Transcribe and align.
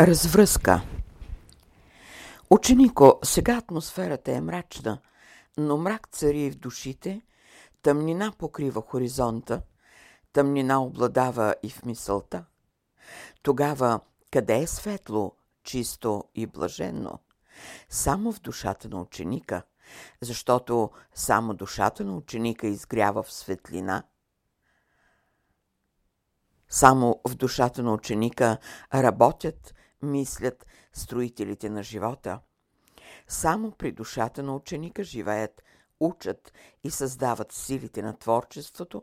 Развръзка 0.00 0.82
Ученико, 2.50 3.18
сега 3.24 3.56
атмосферата 3.56 4.32
е 4.32 4.40
мрачна, 4.40 4.98
но 5.56 5.76
мрак 5.76 6.08
цари 6.08 6.50
в 6.50 6.56
душите, 6.56 7.22
тъмнина 7.82 8.32
покрива 8.38 8.82
хоризонта, 8.82 9.62
тъмнина 10.32 10.82
обладава 10.82 11.54
и 11.62 11.70
в 11.70 11.84
мисълта. 11.84 12.44
Тогава 13.42 14.00
къде 14.30 14.58
е 14.58 14.66
светло, 14.66 15.32
чисто 15.62 16.24
и 16.34 16.46
блаженно? 16.46 17.18
Само 17.88 18.32
в 18.32 18.40
душата 18.40 18.88
на 18.88 19.00
ученика, 19.00 19.62
защото 20.20 20.90
само 21.14 21.54
душата 21.54 22.04
на 22.04 22.16
ученика 22.16 22.66
изгрява 22.66 23.22
в 23.22 23.32
светлина– 23.32 24.02
само 26.68 27.20
в 27.28 27.34
душата 27.34 27.82
на 27.82 27.92
ученика 27.92 28.58
работят 28.94 29.74
мислят 30.02 30.66
строителите 30.92 31.70
на 31.70 31.82
живота. 31.82 32.40
Само 33.28 33.70
при 33.70 33.92
душата 33.92 34.42
на 34.42 34.54
ученика 34.54 35.04
живеят, 35.04 35.62
учат 36.00 36.52
и 36.84 36.90
създават 36.90 37.52
силите 37.52 38.02
на 38.02 38.18
творчеството, 38.18 39.02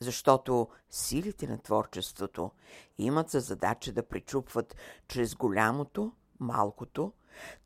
защото 0.00 0.68
силите 0.90 1.46
на 1.46 1.58
творчеството 1.58 2.50
имат 2.98 3.30
за 3.30 3.40
задача 3.40 3.92
да 3.92 4.08
причупват 4.08 4.76
чрез 5.08 5.34
голямото, 5.34 6.12
малкото, 6.40 7.12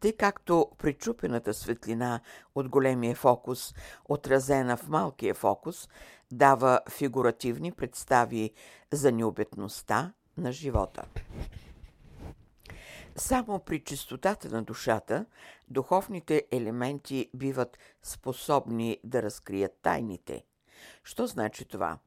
тъй 0.00 0.12
както 0.12 0.70
причупената 0.78 1.54
светлина 1.54 2.20
от 2.54 2.68
големия 2.68 3.14
фокус, 3.14 3.74
отразена 4.04 4.76
в 4.76 4.88
малкия 4.88 5.34
фокус, 5.34 5.88
дава 6.32 6.80
фигуративни 6.90 7.72
представи 7.72 8.52
за 8.92 9.12
необетността 9.12 10.12
на 10.36 10.52
живота. 10.52 11.04
Само 13.18 13.60
при 13.60 13.84
чистотата 13.84 14.48
на 14.48 14.62
душата 14.62 15.26
духовните 15.68 16.46
елементи 16.52 17.30
биват 17.34 17.78
способни 18.02 19.00
да 19.04 19.22
разкрият 19.22 19.78
тайните. 19.82 20.44
Що 21.04 21.26
значи 21.26 21.64
това? 21.64 21.98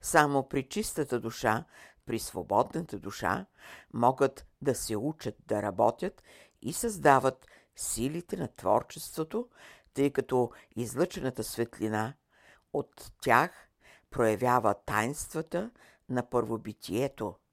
Само 0.00 0.48
при 0.48 0.68
чистата 0.68 1.20
душа, 1.20 1.64
при 2.06 2.18
свободната 2.18 2.98
душа, 2.98 3.46
могат 3.94 4.46
да 4.62 4.74
се 4.74 4.96
учат 4.96 5.34
да 5.46 5.62
работят 5.62 6.22
и 6.62 6.72
създават 6.72 7.46
силите 7.76 8.36
на 8.36 8.48
творчеството, 8.48 9.48
тъй 9.94 10.10
като 10.10 10.50
излъчената 10.76 11.44
светлина 11.44 12.14
от 12.72 13.12
тях 13.22 13.68
проявява 14.10 14.74
тайнствата 14.74 15.70
на 16.08 16.30
първобитието– 16.30 17.34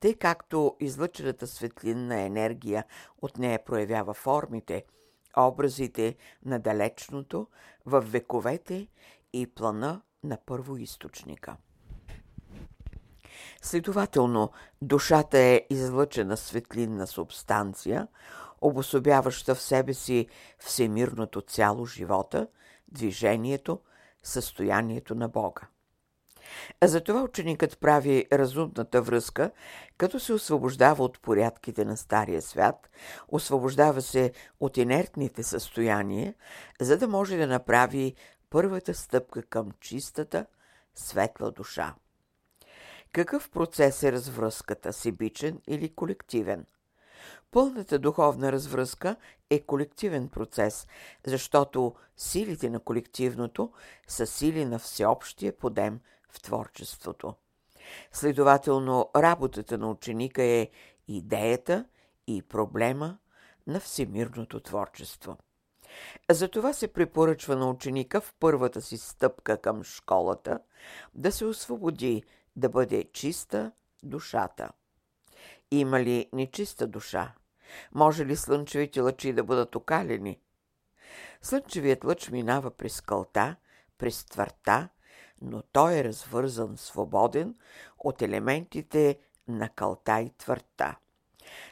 тъй 0.00 0.14
както 0.14 0.76
излъчената 0.80 1.46
светлинна 1.46 2.20
енергия 2.20 2.84
от 3.22 3.38
нея 3.38 3.64
проявява 3.64 4.14
формите, 4.14 4.84
образите 5.36 6.16
на 6.44 6.58
далечното 6.58 7.46
в 7.86 8.00
вековете 8.00 8.88
и 9.32 9.46
плана 9.46 10.02
на 10.24 10.38
първоисточника. 10.46 11.56
Следователно, 13.62 14.50
душата 14.82 15.38
е 15.38 15.66
излъчена 15.70 16.36
светлинна 16.36 17.06
субстанция, 17.06 18.08
обособяваща 18.60 19.54
в 19.54 19.62
себе 19.62 19.94
си 19.94 20.28
всемирното 20.58 21.40
цяло 21.40 21.86
живота, 21.86 22.46
движението, 22.88 23.80
състоянието 24.22 25.14
на 25.14 25.28
Бога. 25.28 25.68
Затова 26.84 27.22
ученикът 27.22 27.80
прави 27.80 28.26
разумната 28.32 29.02
връзка, 29.02 29.50
като 29.98 30.20
се 30.20 30.32
освобождава 30.32 31.04
от 31.04 31.20
порядките 31.20 31.84
на 31.84 31.96
Стария 31.96 32.42
свят, 32.42 32.90
освобождава 33.28 34.02
се 34.02 34.32
от 34.60 34.76
инертните 34.76 35.42
състояния, 35.42 36.34
за 36.80 36.98
да 36.98 37.08
може 37.08 37.36
да 37.36 37.46
направи 37.46 38.14
първата 38.50 38.94
стъпка 38.94 39.42
към 39.42 39.70
чистата, 39.80 40.46
светла 40.94 41.50
душа. 41.50 41.94
Какъв 43.12 43.50
процес 43.50 44.02
е 44.02 44.12
развръзката, 44.12 44.92
сибичен 44.92 45.60
или 45.66 45.94
колективен? 45.94 46.66
Пълната 47.50 47.98
духовна 47.98 48.52
развръзка 48.52 49.16
е 49.50 49.60
колективен 49.60 50.28
процес, 50.28 50.86
защото 51.26 51.94
силите 52.16 52.70
на 52.70 52.80
колективното 52.80 53.72
са 54.08 54.26
сили 54.26 54.64
на 54.64 54.78
всеобщия 54.78 55.56
подем– 55.56 56.00
в 56.28 56.42
творчеството. 56.42 57.34
Следователно, 58.12 59.10
работата 59.16 59.78
на 59.78 59.90
ученика 59.90 60.42
е 60.42 60.68
идеята 61.08 61.84
и 62.26 62.42
проблема 62.42 63.18
на 63.66 63.80
всемирното 63.80 64.60
творчество. 64.60 65.38
Затова 66.30 66.72
се 66.72 66.92
препоръчва 66.92 67.56
на 67.56 67.70
ученика 67.70 68.20
в 68.20 68.34
първата 68.40 68.82
си 68.82 68.98
стъпка 68.98 69.60
към 69.60 69.84
школата 69.84 70.60
да 71.14 71.32
се 71.32 71.44
освободи, 71.44 72.22
да 72.56 72.68
бъде 72.68 73.04
чиста 73.12 73.72
душата. 74.02 74.70
Има 75.70 76.00
ли 76.00 76.28
нечиста 76.32 76.86
душа? 76.86 77.34
Може 77.94 78.26
ли 78.26 78.36
слънчевите 78.36 79.00
лъчи 79.00 79.32
да 79.32 79.44
бъдат 79.44 79.74
окалени? 79.74 80.40
Слънчевият 81.42 82.04
лъч 82.04 82.30
минава 82.30 82.70
през 82.70 83.00
кълта, 83.00 83.56
през 83.98 84.24
твърта, 84.24 84.88
но 85.42 85.62
той 85.62 85.94
е 85.94 86.04
развързан 86.04 86.76
свободен 86.76 87.54
от 87.98 88.22
елементите 88.22 89.18
на 89.48 89.68
кълта 89.68 90.20
и 90.20 90.30
твърта. 90.38 90.96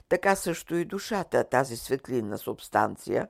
Така 0.08 0.36
също 0.36 0.74
и 0.74 0.84
душата, 0.84 1.44
тази 1.44 1.76
светлинна 1.76 2.38
субстанция, 2.38 3.28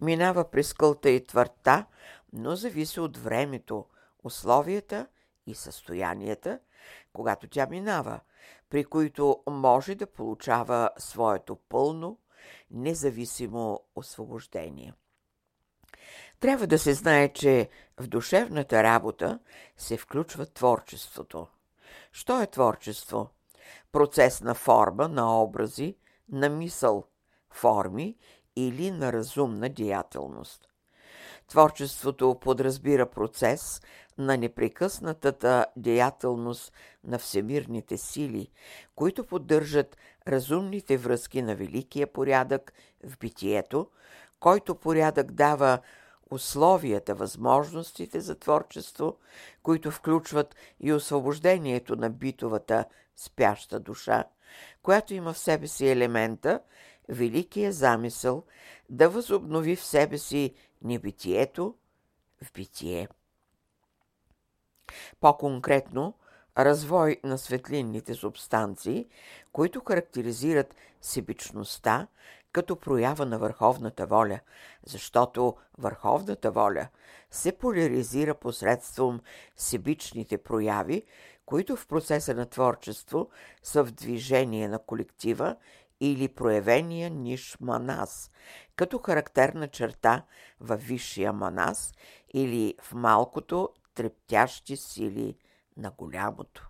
минава 0.00 0.50
през 0.50 0.72
кълта 0.72 1.10
и 1.10 1.26
твърта, 1.26 1.86
но 2.32 2.56
зависи 2.56 3.00
от 3.00 3.16
времето, 3.16 3.86
условията 4.24 5.06
и 5.46 5.54
състоянията, 5.54 6.58
когато 7.12 7.48
тя 7.48 7.66
минава, 7.66 8.20
при 8.70 8.84
които 8.84 9.42
може 9.48 9.94
да 9.94 10.06
получава 10.06 10.90
своето 10.98 11.56
пълно, 11.56 12.18
независимо 12.70 13.80
освобождение. 13.94 14.94
Трябва 16.40 16.66
да 16.66 16.78
се 16.78 16.94
знае, 16.94 17.28
че 17.28 17.68
в 18.00 18.06
душевната 18.06 18.82
работа 18.82 19.38
се 19.76 19.96
включва 19.96 20.46
творчеството. 20.46 21.46
Що 22.12 22.42
е 22.42 22.46
творчество? 22.46 23.28
Процес 23.92 24.40
на 24.40 24.54
форма, 24.54 25.08
на 25.08 25.42
образи, 25.42 25.96
на 26.32 26.48
мисъл, 26.48 27.04
форми 27.50 28.16
или 28.56 28.90
на 28.90 29.12
разумна 29.12 29.68
деятелност. 29.68 30.68
Творчеството 31.48 32.38
подразбира 32.40 33.06
процес 33.06 33.80
на 34.18 34.36
непрекъснатата 34.36 35.66
деятелност 35.76 36.72
на 37.04 37.18
всемирните 37.18 37.98
сили, 37.98 38.50
които 38.94 39.26
поддържат 39.26 39.96
разумните 40.28 40.96
връзки 40.96 41.42
на 41.42 41.56
великия 41.56 42.06
порядък 42.12 42.72
в 43.06 43.18
битието, 43.18 43.90
който 44.40 44.74
порядък 44.74 45.32
дава 45.32 45.78
условията, 46.30 47.14
възможностите 47.14 48.20
за 48.20 48.34
творчество, 48.34 49.16
които 49.62 49.90
включват 49.90 50.54
и 50.80 50.92
освобождението 50.92 51.96
на 51.96 52.10
битовата 52.10 52.84
спяща 53.16 53.80
душа, 53.80 54.24
която 54.82 55.14
има 55.14 55.32
в 55.32 55.38
себе 55.38 55.66
си 55.66 55.88
елемента, 55.88 56.60
великия 57.08 57.72
замисъл 57.72 58.44
да 58.90 59.08
възобнови 59.08 59.76
в 59.76 59.84
себе 59.84 60.18
си 60.18 60.54
небитието 60.82 61.74
в 62.44 62.52
битие. 62.52 63.08
По-конкретно, 65.20 66.14
развой 66.58 67.20
на 67.24 67.38
светлинните 67.38 68.14
субстанции, 68.14 69.06
които 69.52 69.82
характеризират 69.88 70.74
себичността 71.00 72.06
като 72.52 72.76
проява 72.76 73.26
на 73.26 73.38
върховната 73.38 74.06
воля, 74.06 74.40
защото 74.86 75.56
върховната 75.78 76.50
воля 76.50 76.88
се 77.30 77.52
поляризира 77.52 78.34
посредством 78.34 79.20
себичните 79.56 80.38
прояви, 80.38 81.02
които 81.46 81.76
в 81.76 81.86
процеса 81.86 82.34
на 82.34 82.46
творчество 82.46 83.30
са 83.62 83.84
в 83.84 83.92
движение 83.92 84.68
на 84.68 84.78
колектива 84.78 85.56
или 86.00 86.28
проявения 86.28 87.10
ниш 87.10 87.56
манас, 87.60 88.30
като 88.76 88.98
характерна 88.98 89.68
черта 89.68 90.24
във 90.60 90.82
висшия 90.82 91.32
манас 91.32 91.94
или 92.34 92.74
в 92.82 92.94
малкото 92.94 93.68
трептящи 93.94 94.76
сили 94.76 95.36
на 95.76 95.90
голямото. 95.90 96.69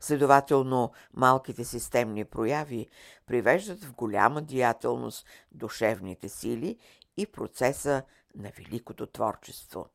Следователно, 0.00 0.92
малките 1.14 1.64
системни 1.64 2.24
прояви 2.24 2.88
привеждат 3.26 3.84
в 3.84 3.94
голяма 3.94 4.42
деятелност 4.42 5.26
душевните 5.52 6.28
сили 6.28 6.78
и 7.16 7.26
процеса 7.26 8.02
на 8.36 8.50
великото 8.58 9.06
творчество. 9.06 9.88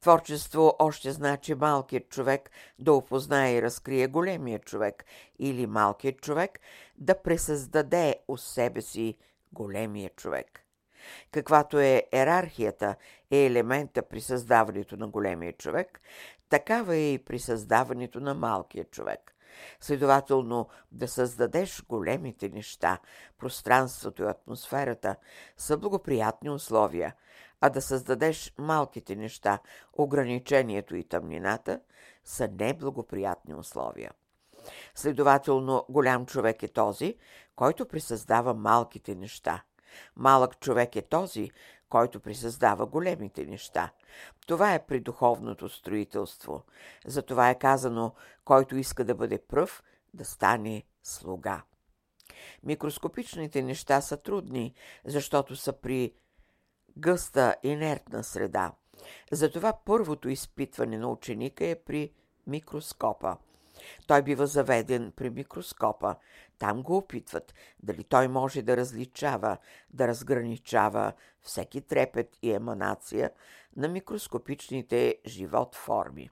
Творчество 0.00 0.76
още 0.78 1.12
значи 1.12 1.54
малкият 1.54 2.08
човек 2.08 2.50
да 2.78 2.92
опознае 2.92 3.54
и 3.54 3.62
разкрие 3.62 4.06
големия 4.06 4.58
човек 4.58 5.04
или 5.38 5.66
малкият 5.66 6.20
човек 6.20 6.60
да 6.98 7.22
пресъздаде 7.22 8.16
у 8.28 8.36
себе 8.36 8.82
си 8.82 9.16
големия 9.52 10.10
човек. 10.10 10.64
Каквато 11.30 11.78
е 11.78 12.04
ерархията 12.12 12.96
е 13.30 13.46
елемента 13.46 14.02
при 14.02 14.20
създаването 14.20 14.96
на 14.96 15.08
големия 15.08 15.52
човек, 15.52 16.00
такава 16.48 16.96
е 16.96 17.12
и 17.12 17.24
при 17.24 17.38
създаването 17.38 18.20
на 18.20 18.34
малкия 18.34 18.84
човек. 18.84 19.34
Следователно, 19.80 20.68
да 20.92 21.08
създадеш 21.08 21.84
големите 21.88 22.48
неща, 22.48 22.98
пространството 23.38 24.22
и 24.22 24.26
атмосферата 24.26 25.16
са 25.56 25.76
благоприятни 25.76 26.50
условия, 26.50 27.14
а 27.60 27.70
да 27.70 27.82
създадеш 27.82 28.54
малките 28.58 29.16
неща, 29.16 29.58
ограничението 29.92 30.96
и 30.96 31.04
тъмнината 31.04 31.80
са 32.24 32.48
неблагоприятни 32.60 33.54
условия. 33.54 34.10
Следователно, 34.94 35.84
голям 35.88 36.26
човек 36.26 36.62
е 36.62 36.68
този, 36.68 37.16
който 37.56 37.88
присъздава 37.88 38.54
малките 38.54 39.14
неща. 39.14 39.62
Малък 40.16 40.60
човек 40.60 40.96
е 40.96 41.02
този, 41.02 41.50
който 41.88 42.20
присъздава 42.20 42.86
големите 42.86 43.44
неща. 43.44 43.90
Това 44.46 44.74
е 44.74 44.86
при 44.86 45.00
духовното 45.00 45.68
строителство. 45.68 46.62
Затова 47.06 47.50
е 47.50 47.58
казано, 47.58 48.14
който 48.44 48.76
иска 48.76 49.04
да 49.04 49.14
бъде 49.14 49.38
пръв, 49.38 49.82
да 50.14 50.24
стане 50.24 50.82
слуга. 51.02 51.62
Микроскопичните 52.62 53.62
неща 53.62 54.00
са 54.00 54.16
трудни, 54.16 54.74
защото 55.04 55.56
са 55.56 55.72
при 55.72 56.12
гъста, 56.96 57.56
инертна 57.62 58.24
среда. 58.24 58.72
Затова 59.32 59.72
първото 59.84 60.28
изпитване 60.28 60.98
на 60.98 61.08
ученика 61.08 61.66
е 61.66 61.74
при 61.74 62.12
микроскопа. 62.46 63.36
Той 64.06 64.22
бива 64.22 64.46
заведен 64.46 65.12
при 65.16 65.30
микроскопа. 65.30 66.16
Там 66.58 66.82
го 66.82 66.96
опитват 66.96 67.54
дали 67.82 68.04
той 68.04 68.28
може 68.28 68.62
да 68.62 68.76
различава, 68.76 69.56
да 69.90 70.08
разграничава 70.08 71.12
всеки 71.42 71.80
трепет 71.80 72.36
и 72.42 72.52
еманация 72.52 73.30
на 73.76 73.88
микроскопичните 73.88 75.16
живот 75.26 75.74
форми. 75.74 76.30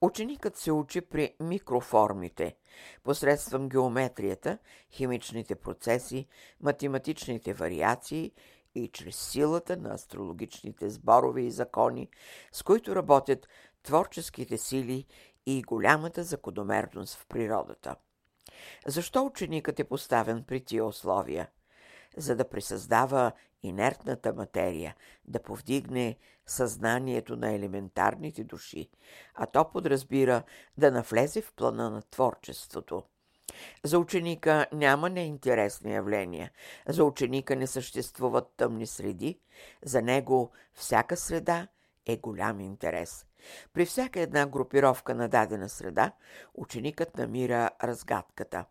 Ученикът 0.00 0.56
се 0.56 0.72
учи 0.72 1.00
при 1.00 1.34
микроформите, 1.40 2.56
посредством 3.04 3.68
геометрията, 3.68 4.58
химичните 4.90 5.54
процеси, 5.54 6.26
математичните 6.60 7.54
вариации 7.54 8.32
и 8.74 8.88
чрез 8.88 9.16
силата 9.16 9.76
на 9.76 9.94
астрологичните 9.94 10.90
сборове 10.90 11.42
и 11.42 11.50
закони, 11.50 12.08
с 12.52 12.62
които 12.62 12.96
работят 12.96 13.48
творческите 13.82 14.58
сили 14.58 15.06
и 15.46 15.62
голямата 15.62 16.22
закономерност 16.22 17.14
в 17.14 17.26
природата. 17.26 17.96
Защо 18.86 19.24
ученикът 19.24 19.80
е 19.80 19.84
поставен 19.84 20.44
при 20.44 20.64
тия 20.64 20.84
условия? 20.84 21.48
За 22.16 22.36
да 22.36 22.48
присъздава 22.48 23.32
инертната 23.62 24.34
материя, 24.34 24.96
да 25.24 25.42
повдигне 25.42 26.16
съзнанието 26.46 27.36
на 27.36 27.52
елементарните 27.52 28.44
души, 28.44 28.90
а 29.34 29.46
то 29.46 29.70
подразбира 29.70 30.42
да 30.78 30.90
навлезе 30.90 31.40
в 31.40 31.52
плана 31.52 31.90
на 31.90 32.02
творчеството. 32.02 33.02
За 33.84 33.98
ученика 33.98 34.66
няма 34.72 35.10
неинтересни 35.10 35.94
явления. 35.94 36.50
За 36.88 37.04
ученика 37.04 37.56
не 37.56 37.66
съществуват 37.66 38.52
тъмни 38.56 38.86
среди. 38.86 39.40
За 39.84 40.02
него 40.02 40.52
всяка 40.74 41.16
среда 41.16 41.68
е 42.06 42.16
голям 42.16 42.60
интерес. 42.60 43.26
При 43.72 43.86
всяка 43.86 44.20
една 44.20 44.46
групировка 44.46 45.14
на 45.14 45.28
дадена 45.28 45.68
среда, 45.68 46.12
ученикът 46.54 47.16
намира 47.16 47.70
разгадката. 47.84 48.64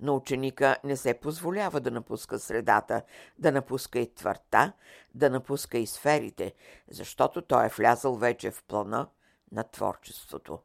Но 0.00 0.16
ученика 0.16 0.76
не 0.84 0.96
се 0.96 1.14
позволява 1.14 1.80
да 1.80 1.90
напуска 1.90 2.38
средата, 2.38 3.02
да 3.38 3.52
напуска 3.52 3.98
и 3.98 4.14
твърта, 4.14 4.72
да 5.14 5.30
напуска 5.30 5.78
и 5.78 5.86
сферите, 5.86 6.54
защото 6.90 7.42
той 7.42 7.66
е 7.66 7.72
влязъл 7.76 8.16
вече 8.16 8.50
в 8.50 8.62
плана 8.62 9.08
на 9.52 9.64
творчеството. 9.64 10.58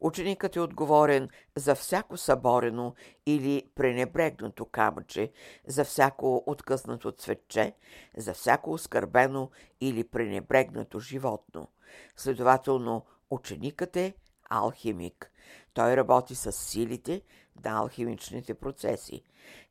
Ученикът 0.00 0.56
е 0.56 0.60
отговорен 0.60 1.28
за 1.56 1.74
всяко 1.74 2.16
съборено 2.16 2.94
или 3.26 3.70
пренебрегнато 3.74 4.64
камъче, 4.64 5.32
за 5.66 5.84
всяко 5.84 6.44
откъснато 6.46 7.12
цветче, 7.12 7.74
за 8.16 8.34
всяко 8.34 8.72
оскърбено 8.72 9.50
или 9.80 10.04
пренебрегнато 10.04 11.00
животно. 11.00 11.68
Следователно, 12.16 13.04
ученикът 13.30 13.96
е 13.96 14.14
алхимик. 14.50 15.30
Той 15.74 15.96
работи 15.96 16.34
с 16.34 16.52
силите 16.52 17.22
на 17.64 17.78
алхимичните 17.78 18.54
процеси. 18.54 19.22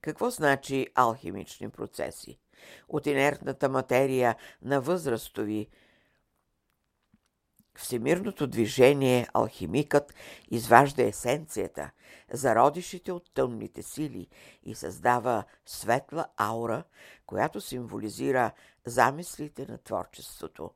Какво 0.02 0.30
значи 0.30 0.88
алхимични 0.96 1.70
процеси? 1.70 2.40
От 2.90 3.08
инертната 3.08 3.70
материя 3.70 4.36
на 4.62 4.82
възрастови 4.82 5.68
всемирното 7.82 8.48
движение 8.48 9.28
алхимикът 9.34 10.14
изважда 10.52 11.04
есенцията, 11.04 11.92
зародишите 12.34 13.12
от 13.12 13.34
тъмните 13.34 13.84
сили 13.84 14.28
и 14.64 14.76
създава 14.76 15.44
светла 15.66 16.26
аура, 16.38 16.84
която 17.26 17.62
символизира 17.62 18.52
замислите 18.86 19.66
на 19.70 19.78
творчеството. 19.78 20.72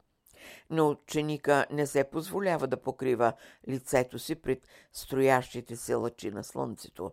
Но 0.70 0.90
ученика 0.90 1.66
не 1.72 1.88
се 1.88 2.04
позволява 2.04 2.68
да 2.68 2.82
покрива 2.82 3.34
лицето 3.68 4.20
си 4.20 4.36
пред 4.36 4.68
строящите 4.94 5.76
се 5.76 5.96
лъчи 5.96 6.32
на 6.32 6.44
слънцето. 6.44 7.12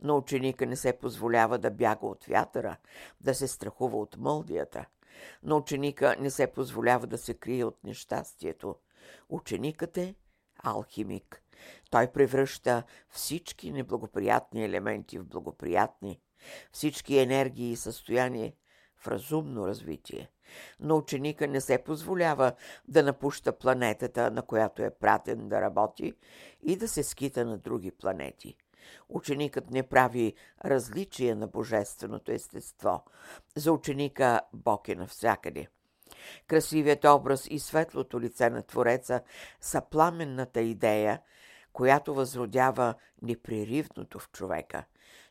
Но 0.00 0.16
ученика 0.16 0.66
не 0.66 0.76
се 0.76 0.92
позволява 0.92 1.58
да 1.58 1.70
бяга 1.70 2.06
от 2.06 2.24
вятъра, 2.24 2.76
да 3.20 3.34
се 3.34 3.48
страхува 3.48 3.98
от 3.98 4.16
мълдията. 4.16 4.84
Но 5.42 5.56
ученика 5.56 6.16
не 6.20 6.30
се 6.30 6.46
позволява 6.46 7.06
да 7.06 7.18
се 7.18 7.34
крие 7.34 7.64
от 7.64 7.84
нещастието. 7.84 8.76
Ученикът 9.28 9.98
е 9.98 10.14
алхимик. 10.62 11.42
Той 11.90 12.12
превръща 12.12 12.82
всички 13.08 13.72
неблагоприятни 13.72 14.64
елементи 14.64 15.18
в 15.18 15.24
благоприятни, 15.24 16.20
всички 16.72 17.18
енергии 17.18 17.70
и 17.70 17.76
състояние 17.76 18.56
в 18.96 19.08
разумно 19.08 19.66
развитие. 19.66 20.30
Но 20.80 20.96
ученика 20.96 21.46
не 21.46 21.60
се 21.60 21.78
позволява 21.78 22.52
да 22.88 23.02
напуща 23.02 23.58
планетата, 23.58 24.30
на 24.30 24.42
която 24.42 24.82
е 24.82 24.94
пратен 24.94 25.48
да 25.48 25.60
работи 25.60 26.14
и 26.62 26.76
да 26.76 26.88
се 26.88 27.02
скита 27.02 27.44
на 27.44 27.58
други 27.58 27.90
планети. 27.90 28.56
Ученикът 29.08 29.70
не 29.70 29.82
прави 29.82 30.34
различие 30.64 31.34
на 31.34 31.46
божественото 31.46 32.32
естество. 32.32 33.04
За 33.56 33.72
ученика 33.72 34.40
Бог 34.52 34.88
е 34.88 34.94
навсякъде. 34.94 35.68
Красивият 36.46 37.04
образ 37.04 37.46
и 37.50 37.58
светлото 37.58 38.20
лице 38.20 38.50
на 38.50 38.62
Твореца 38.62 39.20
са 39.60 39.82
пламенната 39.90 40.60
идея, 40.60 41.20
която 41.72 42.14
възродява 42.14 42.94
непреривното 43.22 44.18
в 44.18 44.30
човека. 44.30 44.84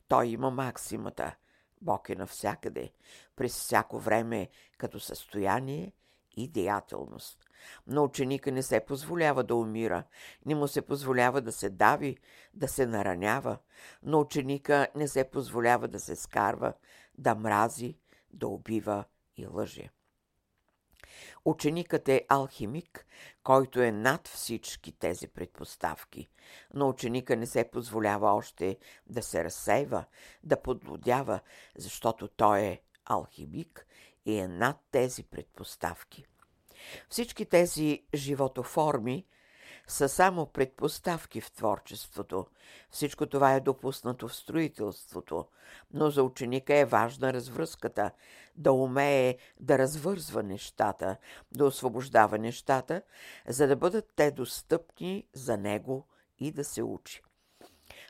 Той 0.07 0.27
има 0.27 0.51
максимата. 0.51 1.36
Бог 1.81 2.10
е 2.10 2.15
навсякъде, 2.15 2.91
през 3.36 3.53
всяко 3.53 4.00
време, 4.00 4.50
като 4.77 5.00
състояние 5.00 5.91
и 6.38 6.48
деятелност. 6.48 7.45
Но 7.88 8.03
ученика 8.03 8.51
не 8.51 8.63
се 8.63 8.79
позволява 8.79 9.43
да 9.43 9.55
умира, 9.55 10.03
не 10.45 10.55
му 10.55 10.67
се 10.67 10.81
позволява 10.81 11.41
да 11.41 11.51
се 11.51 11.69
дави, 11.69 12.17
да 12.53 12.67
се 12.67 12.86
наранява, 12.86 13.57
но 14.03 14.19
ученика 14.19 14.88
не 14.95 15.07
се 15.07 15.24
позволява 15.24 15.88
да 15.88 16.00
се 16.00 16.15
скарва, 16.15 16.74
да 17.17 17.36
мрази, 17.36 17.98
да 18.33 18.48
убива 18.48 19.03
и 19.38 19.48
лъже. 19.48 19.89
Ученикът 21.46 22.10
е 22.10 22.25
алхимик, 22.30 23.06
който 23.44 23.82
е 23.82 23.92
над 23.92 24.28
всички 24.28 24.92
тези 24.92 25.28
предпоставки, 25.28 26.30
но 26.74 26.90
ученика 26.90 27.36
не 27.36 27.46
се 27.46 27.70
позволява 27.72 28.34
още 28.34 28.78
да 29.08 29.24
се 29.24 29.44
разсейва, 29.44 30.06
да 30.44 30.62
подлодява, 30.62 31.40
защото 31.78 32.28
той 32.28 32.60
е 32.60 32.82
алхимик 33.06 33.88
и 34.25 34.38
е 34.38 34.48
над 34.48 34.78
тези 34.92 35.24
предпоставки. 35.24 36.25
Всички 37.10 37.46
тези 37.46 38.04
животоформи– 38.16 39.25
са 39.88 40.09
само 40.09 40.45
предпоставки 40.45 41.41
в 41.41 41.51
творчеството. 41.51 42.47
Всичко 42.89 43.25
това 43.25 43.53
е 43.53 43.59
допуснато 43.59 44.27
в 44.27 44.35
строителството, 44.35 45.45
но 45.93 46.09
за 46.09 46.23
ученика 46.23 46.75
е 46.75 46.85
важна 46.85 47.33
развръзката, 47.33 48.11
да 48.55 48.71
умее 48.71 49.38
да 49.59 49.77
развързва 49.77 50.43
нещата, 50.43 51.17
да 51.51 51.65
освобождава 51.65 52.38
нещата, 52.38 53.01
за 53.47 53.67
да 53.67 53.75
бъдат 53.75 54.13
те 54.15 54.31
достъпни 54.31 55.27
за 55.33 55.57
него 55.57 56.07
и 56.39 56.51
да 56.51 56.63
се 56.63 56.83
учи. 56.83 57.21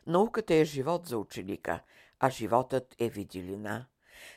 Науката 0.08 0.54
е 0.54 0.66
живот 0.66 1.08
за 1.08 1.18
ученика, 1.18 1.80
а 2.20 2.30
животът 2.30 2.96
е 3.00 3.10
виделина. 3.10 3.86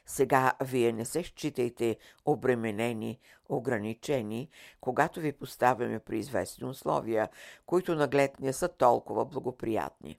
Сега 0.06 0.52
вие 0.60 0.92
не 0.92 1.04
се 1.04 1.22
считайте 1.22 1.96
обременени, 2.24 3.18
ограничени, 3.48 4.48
когато 4.80 5.20
ви 5.20 5.32
поставяме 5.32 5.98
при 5.98 6.18
известни 6.18 6.66
условия, 6.66 7.28
които 7.66 7.94
наглед 7.94 8.40
не 8.40 8.52
са 8.52 8.68
толкова 8.68 9.24
благоприятни. 9.24 10.18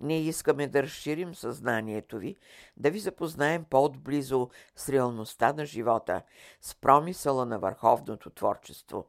Ние 0.00 0.20
искаме 0.20 0.66
да 0.66 0.82
разширим 0.82 1.34
съзнанието 1.34 2.18
ви, 2.18 2.36
да 2.76 2.90
ви 2.90 2.98
запознаем 2.98 3.64
по-отблизо 3.64 4.50
с 4.76 4.88
реалността 4.88 5.52
на 5.52 5.66
живота, 5.66 6.22
с 6.60 6.74
промисъла 6.74 7.46
на 7.46 7.58
върховното 7.58 8.30
творчество. 8.30 9.04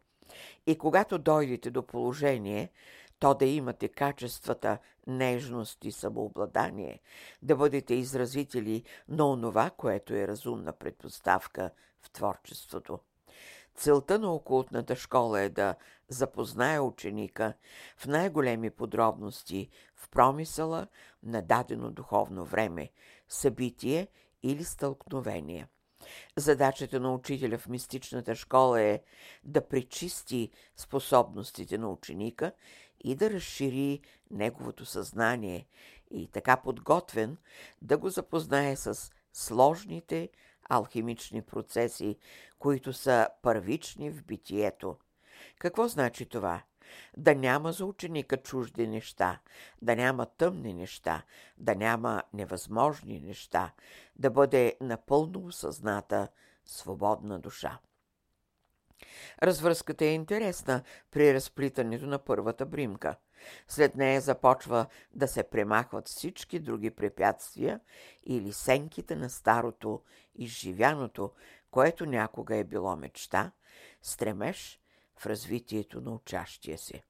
И 0.67 0.77
когато 0.77 1.17
дойдете 1.17 1.71
до 1.71 1.83
положение, 1.83 2.71
то 3.19 3.33
да 3.33 3.45
имате 3.45 3.87
качествата 3.87 4.77
нежност 5.07 5.85
и 5.85 5.91
самообладание, 5.91 6.99
да 7.41 7.55
бъдете 7.55 7.93
изразители 7.93 8.83
на 9.09 9.29
онова, 9.29 9.69
което 9.69 10.13
е 10.13 10.27
разумна 10.27 10.73
предпоставка 10.73 11.71
в 12.01 12.11
творчеството. 12.11 12.99
Целта 13.75 14.19
на 14.19 14.33
окултната 14.33 14.95
школа 14.95 15.41
е 15.41 15.49
да 15.49 15.75
запознае 16.09 16.79
ученика 16.79 17.53
в 17.97 18.05
най-големи 18.05 18.69
подробности 18.69 19.69
в 19.95 20.09
промисъла 20.09 20.87
на 21.23 21.41
дадено 21.41 21.91
духовно 21.91 22.45
време, 22.45 22.89
събитие 23.29 24.07
или 24.43 24.63
стълкновение. 24.63 25.67
Задачата 26.35 26.99
на 26.99 27.13
учителя 27.13 27.57
в 27.57 27.67
мистичната 27.67 28.35
школа 28.35 28.81
е 28.81 29.01
да 29.43 29.67
пречисти 29.67 30.51
способностите 30.75 31.77
на 31.77 31.89
ученика 31.91 32.51
и 33.03 33.15
да 33.15 33.29
разшири 33.29 34.01
неговото 34.31 34.85
съзнание 34.85 35.67
и 36.11 36.27
така 36.27 36.57
подготвен 36.57 37.37
да 37.81 37.97
го 37.97 38.09
запознае 38.09 38.75
с 38.75 39.11
сложните 39.33 40.29
алхимични 40.69 41.41
процеси, 41.41 42.17
които 42.59 42.93
са 42.93 43.27
първични 43.41 44.09
в 44.09 44.23
битието. 44.23 44.97
Какво 45.59 45.87
значи 45.87 46.25
това? 46.25 46.63
Да 47.17 47.35
няма 47.35 47.71
за 47.71 47.85
ученика 47.85 48.37
чужди 48.37 48.87
неща, 48.87 49.39
да 49.81 49.95
няма 49.95 50.25
тъмни 50.25 50.73
неща, 50.73 51.23
да 51.57 51.75
няма 51.75 52.23
невъзможни 52.33 53.19
неща, 53.19 53.71
да 54.15 54.29
бъде 54.29 54.77
напълно 54.81 55.45
осъзната 55.45 56.27
свободна 56.65 57.39
душа. 57.39 57.79
Развръзката 59.43 60.05
е 60.05 60.13
интересна 60.13 60.83
при 61.11 61.33
разплитането 61.33 62.05
на 62.05 62.19
първата 62.19 62.65
бримка. 62.65 63.15
След 63.67 63.95
нея 63.95 64.21
започва 64.21 64.85
да 65.13 65.27
се 65.27 65.43
премахват 65.43 66.07
всички 66.07 66.59
други 66.59 66.91
препятствия 66.91 67.79
или 68.25 68.53
сенките 68.53 69.15
на 69.15 69.29
старото, 69.29 70.01
изживяното, 70.35 71.31
което 71.71 72.05
някога 72.05 72.55
е 72.55 72.63
било 72.63 72.95
мечта, 72.95 73.51
стремеж 74.01 74.79
в 75.17 75.25
развитието 75.25 76.01
на 76.01 76.11
учащия 76.11 76.77
се. 76.77 77.03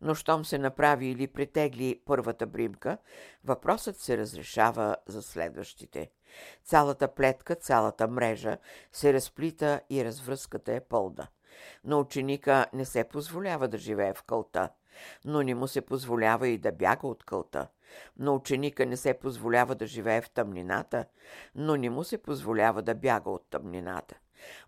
Но 0.00 0.14
щом 0.14 0.44
се 0.44 0.58
направи 0.58 1.06
или 1.06 1.26
притегли 1.26 2.00
първата 2.04 2.46
бримка, 2.46 2.98
въпросът 3.44 3.96
се 3.96 4.18
разрешава 4.18 4.96
за 5.06 5.22
следващите. 5.22 6.10
Цялата 6.64 7.08
плетка, 7.08 7.54
цялата 7.54 8.08
мрежа 8.08 8.58
се 8.92 9.12
разплита 9.12 9.80
и 9.90 10.04
развръзката 10.04 10.72
е 10.72 10.80
пълна. 10.80 11.26
Но 11.84 12.00
ученика 12.00 12.66
не 12.72 12.84
се 12.84 13.04
позволява 13.04 13.68
да 13.68 13.78
живее 13.78 14.14
в 14.14 14.22
кълта, 14.22 14.70
но 15.24 15.42
не 15.42 15.54
му 15.54 15.68
се 15.68 15.80
позволява 15.80 16.48
и 16.48 16.58
да 16.58 16.72
бяга 16.72 17.06
от 17.06 17.24
кълта. 17.24 17.68
Но 18.16 18.34
ученика 18.34 18.86
не 18.86 18.96
се 18.96 19.14
позволява 19.14 19.74
да 19.74 19.86
живее 19.86 20.20
в 20.22 20.30
тъмнината, 20.30 21.04
но 21.54 21.76
не 21.76 21.90
му 21.90 22.04
се 22.04 22.18
позволява 22.18 22.82
да 22.82 22.94
бяга 22.94 23.30
от 23.30 23.50
тъмнината. 23.50 24.16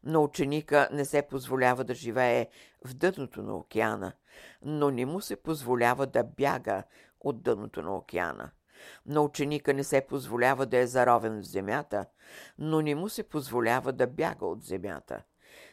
Но 0.04 0.25
ученика 0.25 0.88
не 0.92 1.04
се 1.04 1.22
позволява 1.22 1.84
да 1.84 1.94
живее 1.94 2.48
в 2.84 2.94
дъното 2.94 3.42
на 3.42 3.56
океана, 3.56 4.12
но 4.62 4.90
не 4.90 5.06
му 5.06 5.20
се 5.20 5.37
позволява 5.37 6.06
да 6.06 6.25
бяга 6.25 6.82
от 7.20 7.42
дъното 7.42 7.82
на 7.82 7.96
океана. 7.96 8.50
На 9.06 9.20
ученика 9.20 9.75
не 9.75 9.84
се 9.84 10.00
позволява 10.00 10.66
да 10.66 10.78
е 10.78 10.87
заровен 10.87 11.40
в 11.40 11.46
земята, 11.46 12.06
но 12.58 12.80
не 12.80 12.94
му 12.94 13.08
се 13.08 13.22
позволява 13.22 13.92
да 13.92 14.06
бяга 14.06 14.46
от 14.46 14.62
земята. 14.64 15.22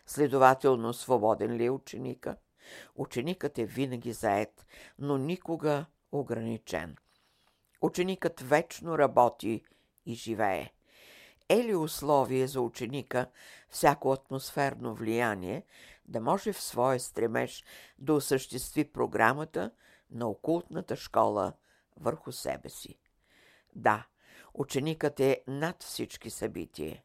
Следователно, 0.05 0.93
свободен 0.93 1.51
ли 1.51 1.65
е 1.65 1.71
ученика? 1.71 2.35
Ученикът 2.95 3.57
е 3.57 3.65
винаги 3.65 4.13
заед, 4.13 4.65
но 4.99 5.17
никога 5.17 5.85
ограничен. 6.11 6.95
Ученикът 7.81 8.39
вечно 8.39 8.97
работи 8.97 9.63
и 10.05 10.13
живее. 10.13 10.69
Е 11.49 11.63
ли 11.63 11.75
условие 11.75 12.47
за 12.47 12.61
ученика 12.61 13.29
всяко 13.69 14.11
атмосферно 14.11 14.95
влияние 14.95 15.65
да 16.05 16.21
може 16.21 16.53
в 16.53 16.61
своя 16.61 16.99
стремеж 16.99 17.63
да 17.99 18.13
осъществи 18.13 18.91
програмата 18.91 19.71
на 20.11 20.27
окултната 20.27 20.95
школа 20.95 21.53
върху 21.97 22.31
себе 22.31 22.69
си? 22.69 22.99
Да, 23.75 24.07
ученикът 24.53 25.19
е 25.19 25.43
над 25.47 25.83
всички 25.83 26.29
събития. 26.29 27.03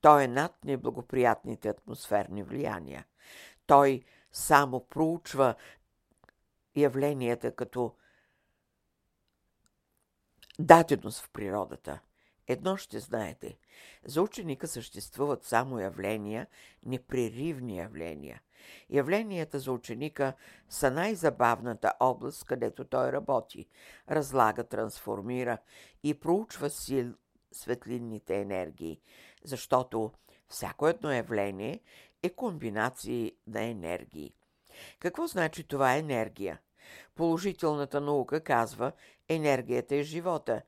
Той 0.00 0.24
е 0.24 0.28
над 0.28 0.64
неблагоприятните 0.64 1.68
атмосферни 1.68 2.42
влияния. 2.42 3.06
Той 3.66 4.02
само 4.32 4.86
проучва 4.86 5.54
явленията 6.76 7.54
като 7.54 7.94
даденост 10.58 11.20
в 11.20 11.30
природата. 11.30 12.00
Едно 12.50 12.76
ще 12.76 12.98
знаете. 12.98 13.58
За 14.04 14.22
ученика 14.22 14.68
съществуват 14.68 15.44
само 15.44 15.78
явления, 15.78 16.46
непреривни 16.86 17.78
явления. 17.78 18.42
Явленията 18.90 19.58
за 19.58 19.72
ученика 19.72 20.32
са 20.68 20.90
най-забавната 20.90 21.92
област, 22.00 22.44
където 22.44 22.84
той 22.84 23.12
работи, 23.12 23.66
разлага, 24.10 24.64
трансформира 24.64 25.58
и 26.02 26.14
проучва 26.14 26.70
сил 26.70 27.14
светлинните 27.52 28.40
енергии, 28.40 29.00
защото 29.44 30.12
всяко 30.48 30.88
едно 30.88 31.12
явление 31.12 31.80
е 32.22 32.30
комбинации 32.30 33.32
на 33.46 33.62
енергии. 33.62 34.34
Какво 34.98 35.26
значи 35.26 35.64
това 35.64 35.96
енергия? 35.96 36.60
Положителната 37.14 38.00
наука 38.00 38.40
казва, 38.40 38.92
енергията 39.28 39.94
е 39.94 40.02
живота, 40.02 40.62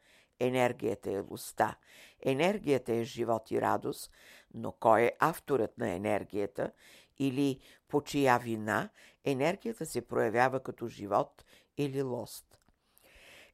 енергията 0.46 1.10
е 1.10 1.20
луста, 1.20 1.76
енергията 2.22 2.92
е 2.92 3.04
живот 3.04 3.50
и 3.50 3.60
радост, 3.60 4.10
но 4.54 4.72
кой 4.72 5.02
е 5.02 5.12
авторът 5.18 5.78
на 5.78 5.90
енергията 5.90 6.72
или 7.18 7.60
по 7.88 8.02
чия 8.02 8.38
вина 8.38 8.88
енергията 9.24 9.86
се 9.86 10.06
проявява 10.06 10.60
като 10.60 10.88
живот 10.88 11.44
или 11.76 12.02
лост? 12.02 12.58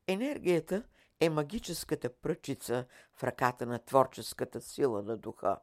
Енергията 0.07 0.83
е 1.21 1.31
магическата 1.31 2.11
пръчица 2.11 2.85
в 3.13 3.25
ръката 3.25 3.67
на 3.67 3.79
творческата 3.79 4.61
сила 4.61 5.03
на 5.03 5.17
духа. 5.17 5.59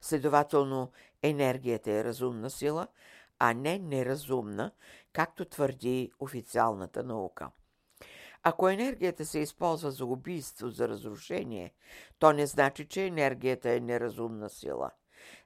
Следователно, 0.00 0.92
енергията 1.22 1.90
е 1.90 2.04
разумна 2.04 2.50
сила, 2.50 2.88
а 3.38 3.54
не 3.54 3.78
неразумна, 3.78 4.72
както 5.12 5.44
твърди 5.44 6.12
официалната 6.18 7.02
наука. 7.02 7.50
Ако 8.48 8.68
енергията 8.68 9.26
се 9.26 9.38
използва 9.38 9.90
за 9.90 10.04
убийство, 10.04 10.70
за 10.70 10.88
разрушение, 10.88 11.74
то 12.18 12.32
не 12.32 12.46
значи, 12.46 12.88
че 12.88 13.06
енергията 13.06 13.70
е 13.70 13.80
неразумна 13.80 14.50
сила. 14.50 14.90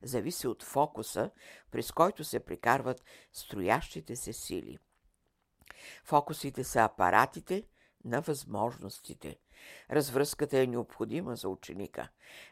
Зависи 0.02 0.46
от 0.46 0.62
фокуса, 0.62 1.30
през 1.70 1.92
който 1.92 2.24
се 2.24 2.40
прикарват 2.40 3.04
строящите 3.32 4.16
се 4.16 4.32
сили. 4.32 4.78
Фокусите 6.04 6.64
са 6.64 6.80
апаратите 6.80 7.64
на 8.04 8.20
възможностите. 8.20 9.38
Развръзката 9.90 10.58
е 10.58 10.66
необходима 10.66 11.36
за 11.36 11.48
ученика, 11.48 12.08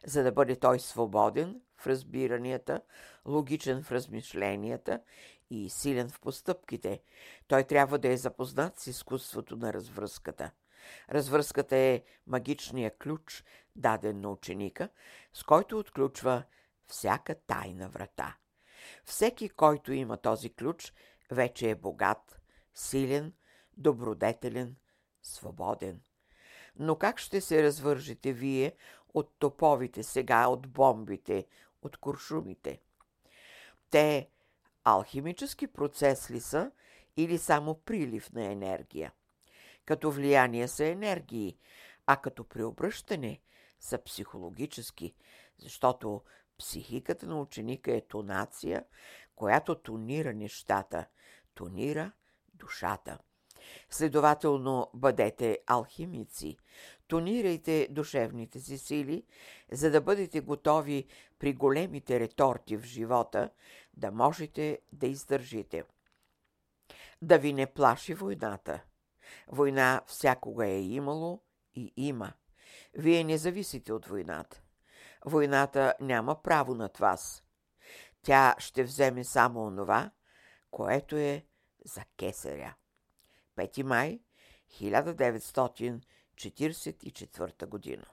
за 0.06 0.22
да 0.22 0.32
бъде 0.32 0.56
той 0.56 0.80
свободен 0.80 1.60
в 1.76 1.86
разбиранията, 1.86 2.80
логичен 3.26 3.82
в 3.82 3.92
размишленията 3.92 5.00
и 5.50 5.70
силен 5.70 6.08
в 6.08 6.20
постъпките. 6.20 7.00
Той 7.48 7.64
трябва 7.64 7.98
да 7.98 8.08
е 8.08 8.16
запознат 8.16 8.78
с 8.78 8.86
изкуството 8.86 9.56
на 9.56 9.72
развръзката. 9.72 10.50
Развръзката 11.10 11.76
е 11.76 12.02
магичният 12.26 12.98
ключ, 12.98 13.44
даден 13.76 14.20
на 14.20 14.30
ученика, 14.30 14.88
с 15.32 15.42
който 15.42 15.78
отключва 15.78 16.42
всяка 16.86 17.34
тайна 17.34 17.88
врата. 17.88 18.36
Всеки, 19.04 19.48
който 19.48 19.92
има 19.92 20.16
този 20.16 20.54
ключ, 20.54 20.92
вече 21.30 21.70
е 21.70 21.74
богат, 21.74 22.40
силен, 22.74 23.32
добродетелен, 23.76 24.76
свободен. 25.22 26.00
Но 26.78 26.96
как 26.96 27.18
ще 27.18 27.40
се 27.40 27.62
развържете 27.62 28.32
вие 28.32 28.72
от 29.14 29.32
топовите 29.38 30.02
сега, 30.02 30.46
от 30.46 30.68
бомбите, 30.68 31.46
от 31.82 31.96
куршумите? 31.96 32.80
Те 33.90 34.30
алхимически 34.84 35.66
процес 35.66 36.30
ли 36.30 36.40
са 36.40 36.70
или 37.16 37.38
само 37.38 37.74
прилив 37.74 38.32
на 38.32 38.44
енергия? 38.44 39.12
Като 39.84 40.10
влияние 40.10 40.68
са 40.68 40.84
енергии, 40.84 41.58
а 42.06 42.16
като 42.16 42.44
преобръщане 42.44 43.40
са 43.80 43.98
психологически, 43.98 45.14
защото 45.58 46.22
психиката 46.58 47.26
на 47.26 47.40
ученика 47.40 47.92
е 47.92 48.00
тонация, 48.00 48.84
която 49.36 49.74
тонира 49.74 50.34
нещата, 50.34 51.06
тонира 51.54 52.12
душата. 52.54 53.18
Следователно, 53.90 54.90
бъдете 54.94 55.58
алхимици, 55.66 56.56
тонирайте 57.08 57.88
душевните 57.90 58.60
си 58.60 58.78
сили, 58.78 59.24
за 59.72 59.90
да 59.90 60.00
бъдете 60.00 60.40
готови 60.40 61.06
при 61.38 61.52
големите 61.52 62.20
реторти 62.20 62.76
в 62.76 62.84
живота 62.84 63.50
да 63.96 64.10
можете 64.10 64.78
да 64.92 65.06
издържите. 65.06 65.84
Да 67.22 67.38
ви 67.38 67.52
не 67.52 67.66
плаши 67.66 68.14
войната. 68.14 68.82
Война 69.48 70.02
всякога 70.06 70.66
е 70.66 70.82
имало 70.82 71.42
и 71.74 71.92
има. 71.96 72.32
Вие 72.94 73.24
не 73.24 73.38
зависите 73.38 73.92
от 73.92 74.06
войната. 74.06 74.62
Войната 75.24 75.94
няма 76.00 76.42
право 76.42 76.74
над 76.74 76.98
вас. 76.98 77.44
Тя 78.22 78.54
ще 78.58 78.84
вземе 78.84 79.24
само 79.24 79.60
онова, 79.60 80.10
което 80.70 81.16
е 81.16 81.44
за 81.84 82.02
кесаря. 82.16 82.74
5 83.58 83.84
май 83.84 84.20
1944 84.80 87.66
година 87.66 88.04